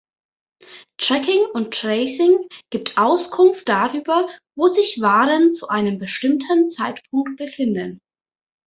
Tracking 0.97 1.45
und 1.53 1.75
Tracing 1.75 2.47
gibt 2.71 2.97
Auskunft 2.97 3.69
darüber, 3.69 4.27
wo 4.57 4.67
sich 4.69 4.99
Waren 4.99 5.53
zu 5.53 5.67
einem 5.67 5.99
bestimmten 5.99 6.71
Zeitpunkt 6.71 7.37
befinden. 7.37 7.99